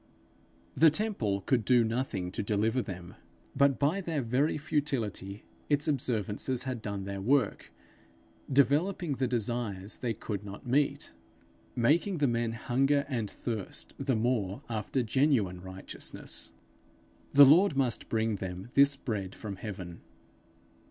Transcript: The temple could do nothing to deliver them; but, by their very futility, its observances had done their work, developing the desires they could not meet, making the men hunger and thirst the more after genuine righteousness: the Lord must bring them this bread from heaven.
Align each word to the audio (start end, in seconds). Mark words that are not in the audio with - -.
The 0.75 0.89
temple 0.89 1.41
could 1.41 1.63
do 1.63 1.83
nothing 1.83 2.31
to 2.31 2.41
deliver 2.41 2.81
them; 2.81 3.13
but, 3.55 3.77
by 3.77 4.01
their 4.01 4.23
very 4.23 4.57
futility, 4.57 5.43
its 5.69 5.87
observances 5.87 6.63
had 6.63 6.81
done 6.81 7.03
their 7.03 7.21
work, 7.21 7.71
developing 8.51 9.11
the 9.11 9.27
desires 9.27 9.99
they 9.99 10.15
could 10.15 10.43
not 10.43 10.65
meet, 10.65 11.13
making 11.75 12.17
the 12.17 12.27
men 12.27 12.53
hunger 12.53 13.05
and 13.09 13.29
thirst 13.29 13.93
the 13.99 14.15
more 14.15 14.63
after 14.67 15.03
genuine 15.03 15.61
righteousness: 15.61 16.51
the 17.33 17.45
Lord 17.45 17.77
must 17.77 18.09
bring 18.09 18.37
them 18.37 18.71
this 18.73 18.95
bread 18.95 19.35
from 19.35 19.57
heaven. 19.57 20.01